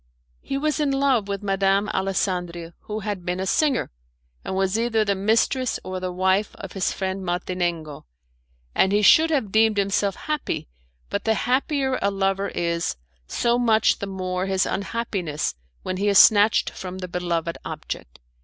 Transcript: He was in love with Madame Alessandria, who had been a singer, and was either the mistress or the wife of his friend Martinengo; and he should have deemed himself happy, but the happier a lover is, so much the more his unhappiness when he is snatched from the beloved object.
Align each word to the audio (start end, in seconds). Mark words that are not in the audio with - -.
He 0.41 0.57
was 0.57 0.79
in 0.79 0.89
love 0.89 1.27
with 1.27 1.43
Madame 1.43 1.87
Alessandria, 1.89 2.73
who 2.85 3.01
had 3.01 3.23
been 3.23 3.39
a 3.39 3.45
singer, 3.45 3.91
and 4.43 4.55
was 4.55 4.75
either 4.79 5.05
the 5.05 5.13
mistress 5.13 5.79
or 5.83 5.99
the 5.99 6.11
wife 6.11 6.55
of 6.55 6.71
his 6.73 6.91
friend 6.91 7.23
Martinengo; 7.23 8.05
and 8.73 8.91
he 8.91 9.03
should 9.03 9.29
have 9.29 9.51
deemed 9.51 9.77
himself 9.77 10.15
happy, 10.15 10.67
but 11.11 11.23
the 11.25 11.35
happier 11.45 11.99
a 12.01 12.09
lover 12.09 12.47
is, 12.49 12.95
so 13.27 13.59
much 13.59 13.99
the 13.99 14.07
more 14.07 14.47
his 14.47 14.65
unhappiness 14.65 15.53
when 15.83 15.97
he 15.97 16.07
is 16.07 16.17
snatched 16.17 16.71
from 16.71 16.97
the 16.97 17.07
beloved 17.07 17.59
object. 17.63 18.17